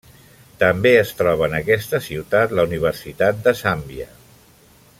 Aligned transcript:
També 0.61 0.93
es 1.01 1.11
troba 1.19 1.45
en 1.49 1.53
aquesta 1.57 1.99
ciutat 2.05 2.57
la 2.61 2.65
Universitat 2.71 3.45
de 3.49 3.55
Zàmbia. 3.61 4.09